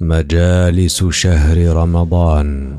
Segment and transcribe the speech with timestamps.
[0.00, 2.78] مجالس شهر رمضان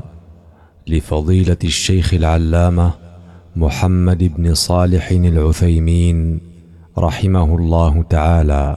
[0.86, 2.92] لفضيلة الشيخ العلامة
[3.56, 6.40] محمد بن صالح العثيمين
[6.98, 8.76] رحمه الله تعالى.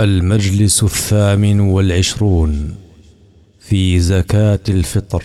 [0.00, 2.74] المجلس الثامن والعشرون
[3.60, 5.24] في زكاة الفطر.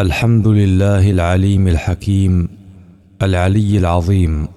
[0.00, 2.48] الحمد لله العليم الحكيم
[3.22, 4.48] العلي العظيم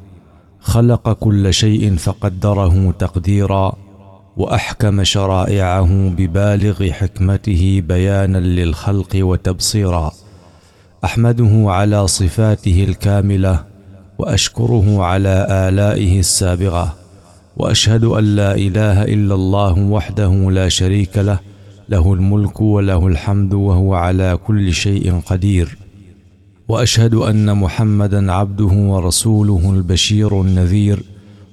[0.60, 3.89] خلق كل شيء فقدره تقديرا
[4.40, 10.12] وأحكم شرائعه ببالغ حكمته بيانا للخلق وتبصيرا.
[11.04, 13.64] أحمده على صفاته الكاملة
[14.18, 16.96] وأشكره على آلائه السابغة.
[17.58, 21.40] وأشهد أن لا إله إلا الله وحده لا شريك له
[21.90, 25.78] له الملك وله الحمد وهو على كل شيء قدير.
[26.68, 31.04] وأشهد أن محمدا عبده ورسوله البشير النذير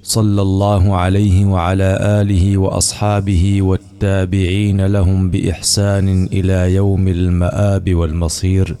[0.03, 8.75] صلى الله عليه وعلى آله وأصحابه والتابعين لهم بإحسان إلى يوم المآب والمصير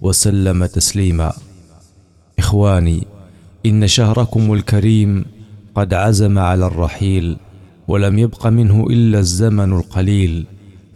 [0.00, 1.32] وسلم تسليما.
[2.38, 3.06] إخواني
[3.66, 5.24] إن شهركم الكريم
[5.74, 7.36] قد عزم على الرحيل
[7.88, 10.46] ولم يبق منه إلا الزمن القليل.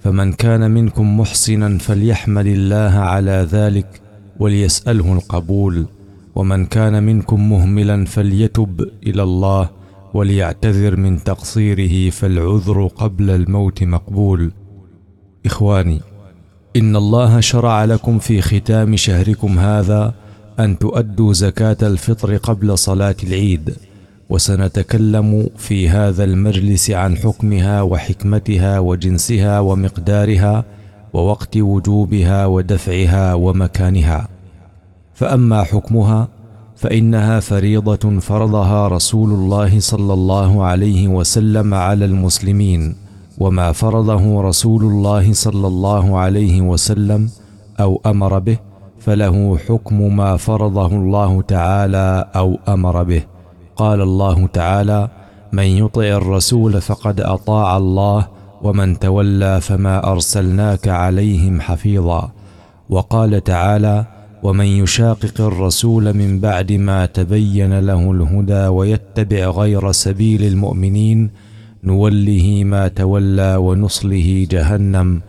[0.04, 4.00] فمن كان منكم محسنا فليحمد الله على ذلك
[4.38, 5.86] وليسأله القبول.
[6.34, 9.70] ومن كان منكم مهملا فليتب إلى الله
[10.14, 14.52] وليعتذر من تقصيره فالعذر قبل الموت مقبول.
[15.46, 16.00] إخواني
[16.76, 20.14] إن الله شرع لكم في ختام شهركم هذا
[20.60, 23.74] أن تؤدوا زكاة الفطر قبل صلاة العيد
[24.28, 30.64] وسنتكلم في هذا المجلس عن حكمها وحكمتها وجنسها ومقدارها
[31.12, 34.28] ووقت وجوبها ودفعها ومكانها.
[35.22, 36.28] فأما حكمها
[36.76, 42.96] فإنها فريضة فرضها رسول الله صلى الله عليه وسلم على المسلمين
[43.38, 47.30] وما فرضه رسول الله صلى الله عليه وسلم
[47.80, 48.58] أو أمر به
[48.98, 53.22] فله حكم ما فرضه الله تعالى أو أمر به.
[53.76, 55.08] قال الله تعالى
[55.52, 58.28] من يطع الرسول فقد أطاع الله
[58.62, 62.30] ومن تولى فما أرسلناك عليهم حفيظا
[62.90, 71.30] وقال تعالى ومن يشاقق الرسول من بعد ما تبين له الهدى ويتبع غير سبيل المؤمنين
[71.84, 75.20] نوله ما تولى ونصله جهنم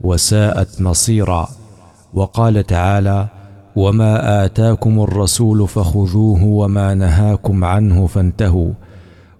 [0.00, 1.48] وساءت مصيرا.
[2.14, 3.28] وقال تعالى
[3.76, 8.72] وما آتاكم الرسول فخذوه وما نهاكم عنه فانتهوا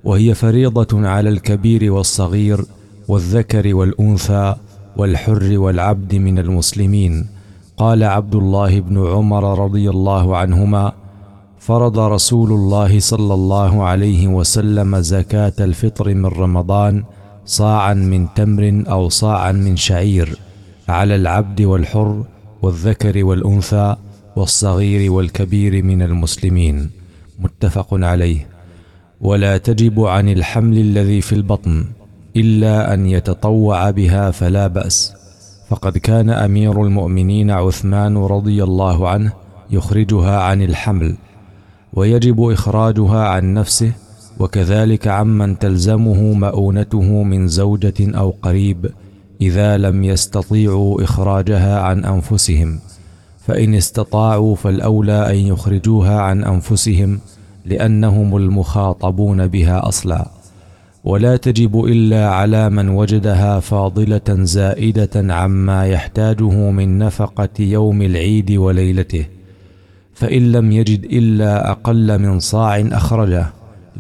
[0.04, 2.64] وهي فريضة على الكبير والصغير
[3.08, 4.54] والذكر والأنثى
[4.96, 7.39] والحر والعبد من المسلمين.
[7.80, 10.92] قال عبد الله بن عمر رضي الله عنهما
[11.58, 17.04] فرض رسول الله صلى الله عليه وسلم زكاة الفطر من رمضان
[17.46, 20.38] صاعا من تمر أو صاعا من شعير
[20.88, 22.24] على العبد والحر
[22.62, 23.96] والذكر والأنثى
[24.36, 26.90] والصغير والكبير من المسلمين.
[27.38, 28.46] متفق عليه.
[29.20, 31.84] ولا تجب عن الحمل الذي في البطن
[32.36, 35.19] إلا أن يتطوع بها فلا بأس.
[35.70, 39.32] فقد كان أمير المؤمنين عثمان رضي الله عنه
[39.70, 41.16] يخرجها عن الحمل
[41.92, 43.92] ويجب إخراجها عن نفسه
[44.38, 48.90] وكذلك عمن تلزمه مؤونته من زوجة أو قريب
[49.40, 52.78] إذا لم يستطيعوا إخراجها عن أنفسهم
[53.46, 57.20] فإن استطاعوا فالأولى أن يخرجوها عن أنفسهم
[57.64, 60.39] لأنهم المخاطبون بها أصلا.
[61.04, 69.26] ولا تجب إلا على من وجدها فاضلة زائدة عما يحتاجه من نفقة يوم العيد وليلته
[70.14, 73.46] فإن لم يجد إلا أقل من صاع أخرجه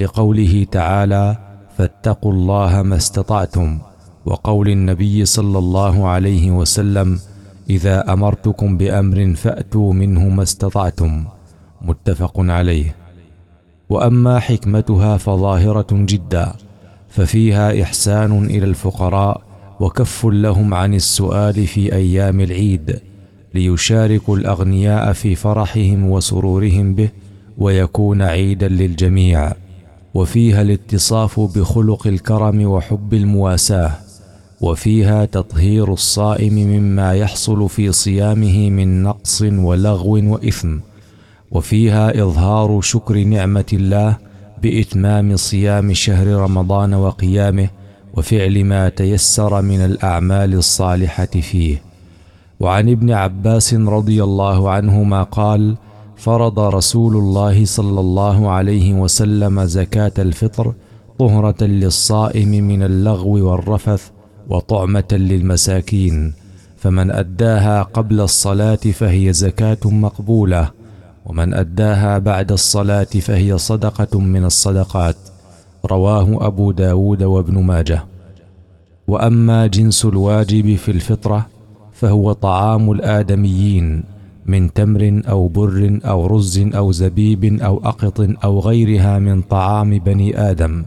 [0.00, 1.36] لقوله تعالى
[1.78, 3.78] فاتقوا الله ما استطعتم
[4.26, 7.18] وقول النبي صلى الله عليه وسلم
[7.70, 11.24] إذا أمرتكم بأمر فأتوا منه ما استطعتم
[11.82, 12.94] متفق عليه.
[13.90, 16.52] وأما حكمتها فظاهرة جدا.
[17.10, 19.42] ففيها إحسان إلى الفقراء
[19.80, 23.00] وكف لهم عن السؤال في أيام العيد
[23.54, 27.08] ليشاركوا الأغنياء في فرحهم وسرورهم به
[27.58, 29.52] ويكون عيدا للجميع.
[30.14, 33.92] وفيها الاتصاف بخلق الكرم وحب المواساة.
[34.60, 40.78] وفيها تطهير الصائم مما يحصل في صيامه من نقص ولغو وإثم.
[41.50, 44.29] وفيها إظهار شكر نعمة الله
[44.62, 47.68] بإتمام صيام شهر رمضان وقيامه
[48.14, 51.82] وفعل ما تيسر من الأعمال الصالحة فيه.
[52.60, 55.76] وعن ابن عباس رضي الله عنهما قال
[56.16, 60.74] فرض رسول الله صلى الله عليه وسلم زكاة الفطر
[61.18, 64.10] طهرة للصائم من اللغو والرفث
[64.48, 66.34] وطعمة للمساكين
[66.76, 70.79] فمن أداها قبل الصلاة فهي زكاة مقبولة.
[71.30, 75.16] ومن أداها بعد الصلاة فهي صدقة من الصدقات.
[75.86, 78.04] رواه أبو داود وابن ماجه.
[79.08, 81.46] وأما جنس الواجب في الفطرة
[81.92, 84.04] فهو طعام الآدميين
[84.46, 90.50] من تمر أو بر أو رز أو زبيب أو أقط أو غيرها من طعام بني
[90.50, 90.84] آدم.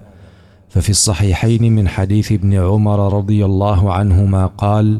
[0.70, 5.00] ففي الصحيحين من حديث ابن عمر رضي الله عنهما قال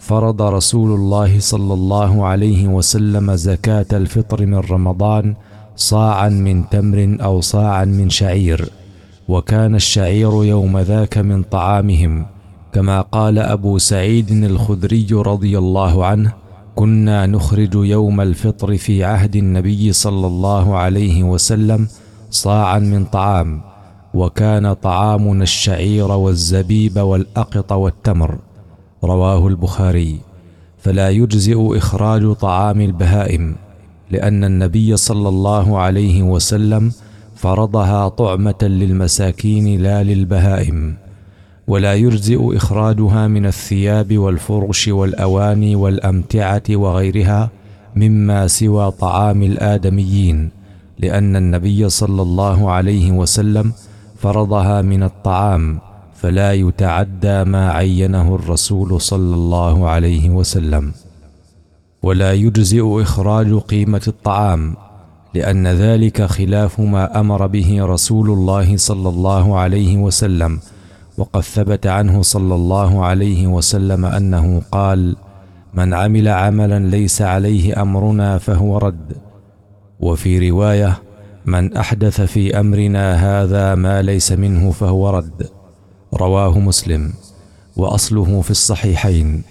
[0.00, 5.34] فرض رسول الله صلى الله عليه وسلم زكاة الفطر من رمضان
[5.76, 8.70] صاعا من تمر أو صاعا من شعير
[9.28, 12.26] وكان الشعير يوم ذاك من طعامهم.
[12.72, 16.32] كما قال أبو سعيد الخدري رضي الله عنه
[16.74, 21.88] كنا نخرج يوم الفطر في عهد النبي صلى الله عليه وسلم
[22.30, 23.60] صاعا من طعام
[24.14, 28.38] وكان طعامنا الشعير والزبيب والأقط والتمر.
[29.04, 30.18] رواه البخاري
[30.78, 33.56] فلا يجزئ إخراج طعام البهائم
[34.10, 36.92] لأن النبي صلى الله عليه وسلم
[37.36, 40.94] فرضها طعمة للمساكين لا للبهائم
[41.68, 47.50] ولا يجزئ إخراجها من الثياب والفرش والأواني والأمتعة وغيرها
[47.96, 50.50] مما سوى طعام الآدميين
[50.98, 53.72] لأن النبي صلى الله عليه وسلم
[54.16, 55.80] فرضها من الطعام.
[56.20, 60.92] فلا يتعدى ما عينه الرسول صلى الله عليه وسلم.
[62.02, 64.76] ولا يجزئ إخراج قيمة الطعام
[65.34, 70.60] لأن ذلك خلاف ما أمر به رسول الله صلى الله عليه وسلم.
[71.18, 75.16] وقد ثبت عنه صلى الله عليه وسلم أنه قال
[75.74, 79.16] من عمل عملا ليس عليه أمرنا فهو رد
[80.00, 80.98] وفي رواية
[81.46, 85.59] من أحدث في أمرنا هذا ما ليس منه فهو رد
[86.14, 87.12] رواه مسلم.
[87.76, 89.42] وأصله في الصحيحين.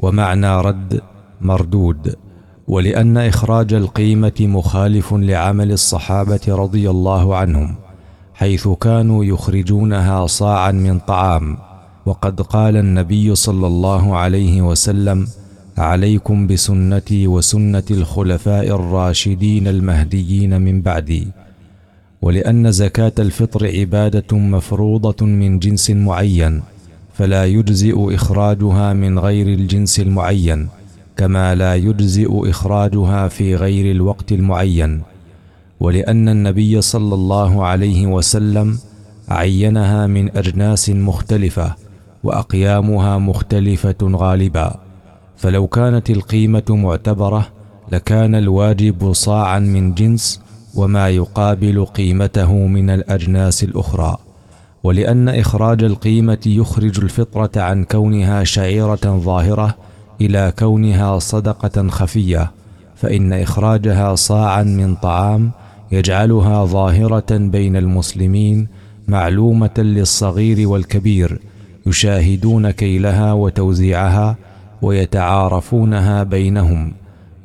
[0.00, 1.00] ومعنى رد
[1.40, 2.16] مردود.
[2.68, 7.74] ولأن إخراج القيمة مخالف لعمل الصحابة رضي الله عنهم
[8.34, 11.58] حيث كانوا يخرجونها صاعا من طعام.
[12.06, 15.28] وقد قال النبي صلى الله عليه وسلم
[15.78, 21.28] عليكم بسنتي وسنة الخلفاء الراشدين المهديين من بعدي.
[22.22, 26.62] ولأن زكاة الفطر عبادة مفروضة من جنس معين
[27.14, 30.68] فلا يجزئ إخراجها من غير الجنس المعين
[31.16, 35.02] كما لا يجزئ إخراجها في غير الوقت المعين.
[35.80, 38.78] ولأن النبي صلى الله عليه وسلم
[39.28, 41.74] عينها من أجناس مختلفة
[42.24, 44.74] وأقيامها مختلفة غالبا.
[45.36, 47.48] فلو كانت القيمة معتبرة
[47.92, 50.40] لكان الواجب صاعا من جنس
[50.78, 54.16] وما يقابل قيمته من الأجناس الأخرى
[54.82, 59.74] ولأن إخراج القيمة يخرج الفطرة عن كونها شعيرة ظاهرة
[60.20, 62.50] إلى كونها صدقة خفية
[62.96, 65.50] فإن إخراجها صاعا من طعام
[65.92, 68.68] يجعلها ظاهرة بين المسلمين
[69.08, 71.40] معلومة للصغير والكبير
[71.86, 74.36] يشاهدون كيلها وتوزيعها
[74.82, 76.92] ويتعارفونها بينهم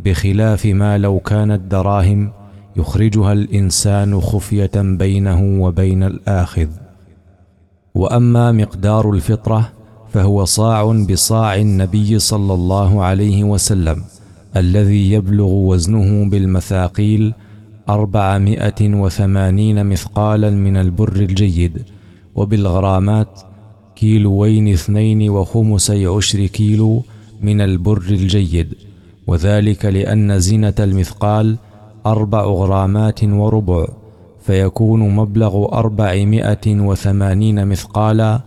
[0.06, 2.32] بخلاف ما لو كانت دراهم
[2.78, 6.68] يخرجها الإنسان خفية بينه وبين الآخذ.
[7.96, 9.70] وأما مقدار الفطرة
[10.14, 14.04] فهو صاع بصاع النبي صلى الله عليه وسلم
[14.58, 17.34] الذي يبلغ وزنه بالمثاقيل
[17.90, 21.82] أربعمائة وثمانين مثقالا من البر الجيد
[22.36, 23.40] وبالغرامات
[23.96, 27.04] كيلوين اثنين وخمسي عشر كيلو
[27.42, 28.76] من البر الجيد.
[29.28, 31.58] وذلك لأن زنة المثقال
[32.06, 33.86] أربع غرامات وربع
[34.42, 38.42] فيكون مبلغ أربعمائة وثمانين مثقالا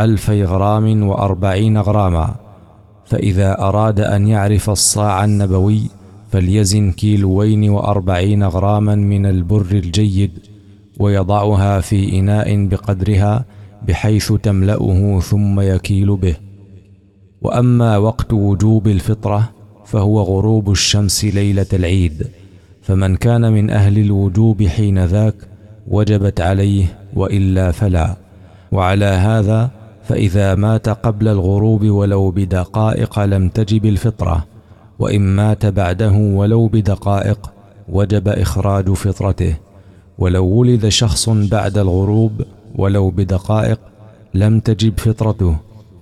[0.00, 2.34] ألفي غرام وأربعين غراما.
[3.04, 5.82] فإذا أراد أن يعرف الصاع النبوي
[6.30, 10.30] فليزن كيلوين وأربعين غراما من البر الجيد
[11.00, 13.44] ويضعها في إناء بقدرها
[13.88, 16.36] بحيث تملأه ثم يكيل به.
[17.42, 19.50] وأما وقت وجوب الفطرة
[19.84, 22.26] فهو غروب الشمس ليلة العيد.
[22.82, 25.34] فمن كان من أهل الوجوب حين ذاك
[25.88, 28.16] وجبت عليه وإلا فلا.
[28.72, 29.70] وعلى هذا
[30.08, 34.44] فإذا مات قبل الغروب ولو بدقائق لم تجب الفطرة
[34.98, 37.52] وإن مات بعده ولو بدقائق
[37.88, 39.56] وجب إخراج فطرته.
[40.18, 42.32] ولو ولد شخص بعد الغروب
[42.74, 43.80] ولو بدقائق
[44.34, 45.56] لم تجب فطرته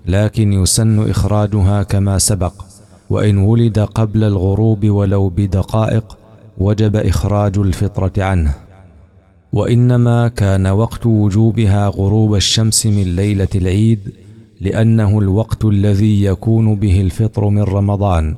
[0.06, 2.52] لكن يسن إخراجها كما سبق.
[3.10, 6.16] وإن ولد قبل الغروب ولو بدقائق
[6.60, 8.54] وجب إخراج الفطرة عنه.
[9.52, 14.00] وإنما كان وقت وجوبها غروب الشمس من ليلة العيد
[14.60, 18.36] لأنه الوقت الذي يكون به الفطر من رمضان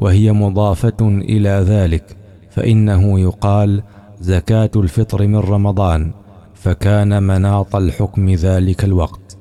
[0.00, 2.16] وهي مضافة إلى ذلك
[2.50, 3.82] فإنه يقال
[4.20, 6.10] زكاة الفطر من رمضان
[6.54, 9.36] فكان مناط الحكم ذلك الوقت.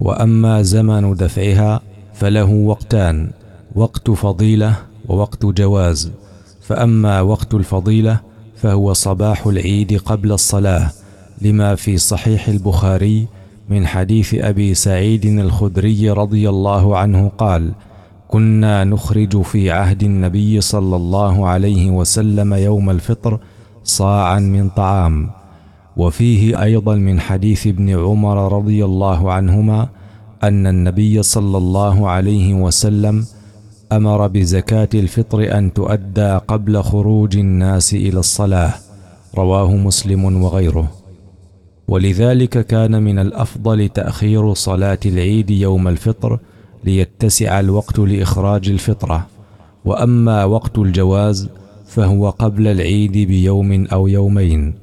[0.00, 1.80] وأما زمن دفعها
[2.14, 3.30] فله وقتان
[3.74, 4.76] وقت فضيلة
[5.08, 6.12] ووقت جواز.
[6.72, 8.20] فأما وقت الفضيلة
[8.56, 10.90] فهو صباح العيد قبل الصلاة
[11.42, 13.26] لما في صحيح البخاري
[13.68, 17.72] من حديث أبي سعيد الخدري رضي الله عنه قال
[18.28, 23.40] كنا نخرج في عهد النبي صلى الله عليه وسلم يوم الفطر
[23.84, 25.30] صاعا من طعام
[25.96, 29.88] وفيه أيضا من حديث ابن عمر رضي الله عنهما
[30.42, 33.24] أن النبي صلى الله عليه وسلم
[33.96, 38.74] أمر بزكاة الفطر أن تؤدى قبل خروج الناس إلى الصلاة.
[39.34, 40.90] رواه مسلم وغيره.
[41.88, 46.38] ولذلك كان من الأفضل تأخير صلاة العيد يوم الفطر
[46.84, 49.26] ليتسع الوقت لإخراج الفطرة.
[49.84, 51.48] وأما وقت الجواز
[51.86, 54.74] فهو قبل العيد بيوم أو يومين.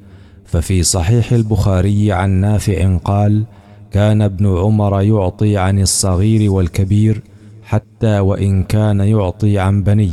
[0.44, 3.44] ففي صحيح البخاري عن نافع قال
[3.90, 7.22] كان ابن عمر يعطي عن الصغير والكبير
[7.70, 10.12] حتى وإن كان يعطي عن بني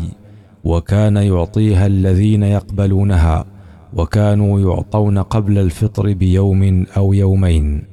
[0.64, 3.46] وكان يعطيها الذين يقبلونها
[3.94, 7.84] وكانوا يعطون قبل الفطر بيوم أو يومين.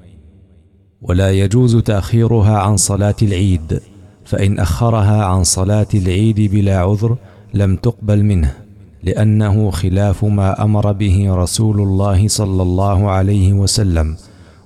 [1.03, 3.81] ولا يجوز تأخيرها عن صلاة العيد
[4.25, 7.17] فإن أخرها عن صلاة العيد بلا عذر
[7.55, 8.55] لم تقبل منه
[9.03, 14.17] لأنه خلاف ما أمر به رسول الله صلى الله عليه وسلم.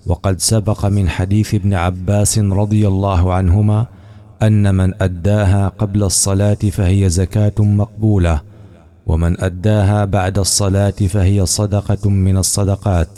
[0.07, 3.87] وقد سبق من حديث ابن عباس رضي الله عنهما
[4.43, 8.41] أن من أداها قبل الصلاة فهي زكاة مقبولة
[9.07, 13.09] ومن أداها بعد الصلاة فهي صدقة من الصدقات.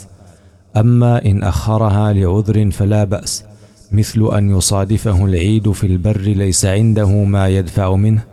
[0.77, 3.43] أما إن أخرها لعذر فلا بأس
[3.91, 8.23] مثل أن يصادفه العيد في البر ليس عنده ما يدفع منه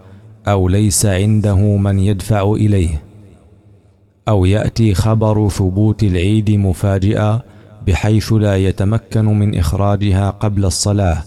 [0.48, 3.02] أو ليس عنده من يدفع إليه.
[4.28, 7.40] أو يأتي خبر ثبوت العيد مفاجئا
[7.86, 11.22] بحيث لا يتمكن من إخراجها قبل الصلاة.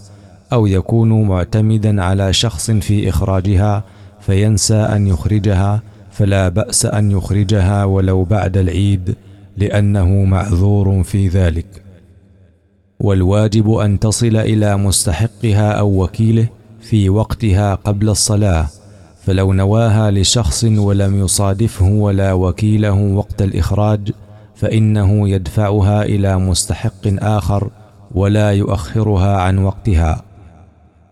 [0.52, 3.84] أو يكون معتمدا على شخص في إخراجها
[4.20, 9.14] فينسى أن يخرجها فلا بأس أن يخرجها ولو بعد العيد
[9.56, 11.66] لأنه معذور في ذلك.
[13.00, 16.46] والواجب أن تصل إلى مستحقها أو وكيله
[16.80, 18.66] في وقتها قبل الصلاة
[19.22, 24.10] فلو نواها لشخص ولم يصادفه ولا وكيله وقت الإخراج
[24.54, 27.70] فإنه يدفعها إلى مستحق آخر
[28.14, 30.31] ولا يؤخرها عن وقتها.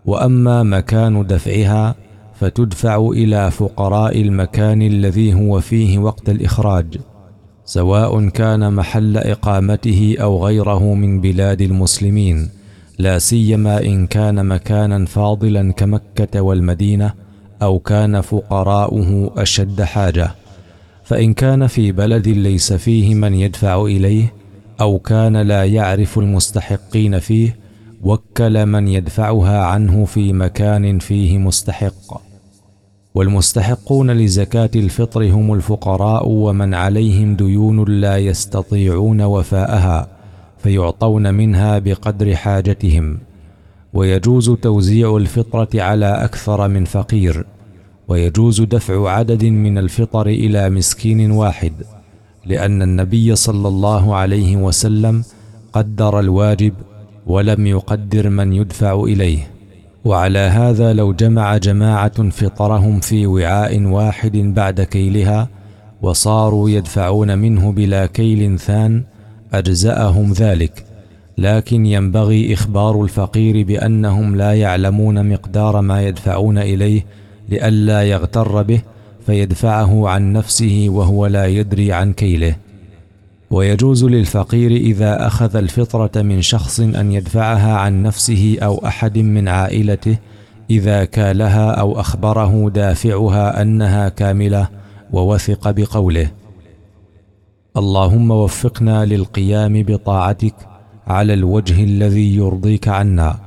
[0.05, 1.95] وأما مكان دفعها
[2.39, 6.97] فتدفع إلى فقراء المكان الذي هو فيه وقت الإخراج
[7.65, 12.49] سواء كان محل إقامته أو غيره من بلاد المسلمين
[12.99, 17.13] لا سيما إن كان مكانا فاضلا كمكة والمدينة
[17.61, 20.31] أو كان فقراؤه أشد حاجة
[21.03, 24.33] فإن كان في بلد ليس فيه من يدفع إليه
[24.81, 27.60] أو كان لا يعرف المستحقين فيه
[28.03, 32.21] وكل من يدفعها عنه في مكان فيه مستحق.
[33.15, 40.07] والمستحقون لزكاة الفطر هم الفقراء ومن عليهم ديون لا يستطيعون وفاءها
[40.57, 43.17] فيعطون منها بقدر حاجتهم.
[43.93, 47.45] ويجوز توزيع الفطرة على أكثر من فقير.
[48.07, 51.73] ويجوز دفع عدد من الفطر إلى مسكين واحد
[52.45, 55.23] لأن النبي صلى الله عليه وسلم
[55.73, 56.73] قدر الواجب
[57.31, 59.47] ولم يقدر من يدفع إليه.
[60.05, 65.49] وعلى هذا لو جمع جماعة فطرهم في وعاء واحد بعد كيلها
[66.01, 69.03] وصاروا يدفعون منه بلا كيل ثان
[69.53, 70.85] أجزأهم ذلك.
[71.37, 77.05] لكن ينبغي إخبار الفقير بأنهم لا يعلمون مقدار ما يدفعون إليه
[77.49, 78.81] لئلا يغتر به
[79.25, 82.55] فيدفعه عن نفسه وهو لا يدري عن كيله.
[83.51, 90.17] ويجوز للفقير إذا أخذ الفطرة من شخص أن يدفعها عن نفسه أو أحد من عائلته
[90.69, 94.67] إذا كالها أو أخبره دافعها أنها كاملة
[95.13, 96.31] ووثق بقوله.
[97.77, 100.55] اللهم وفقنا للقيام بطاعتك
[101.07, 103.39] على الوجه الذي يرضيك عنا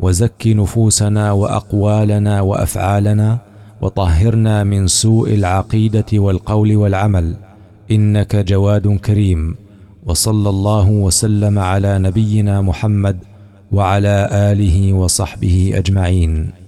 [0.00, 3.38] وزك نفوسنا وأقوالنا وأفعالنا
[3.80, 7.49] وطهرنا من سوء العقيدة والقول والعمل.
[7.90, 9.56] إنك جواد كريم.
[10.06, 13.18] وصلى الله وسلم على نبينا محمد
[13.72, 16.59] وعلى آله وصحبه أجمعين.